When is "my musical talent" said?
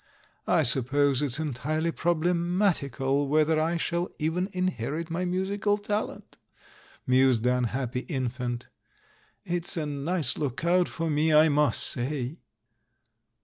5.11-6.39